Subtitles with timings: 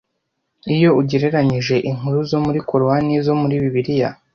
[0.75, 4.09] Iyo ugereranyije inkuru zo muri Korowani n’izo muri Bibiliya